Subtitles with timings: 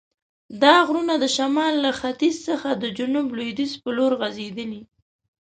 [0.63, 4.81] دا غرونه د شمال له ختیځ څخه د جنوب لویدیځ په لور غزیدلي.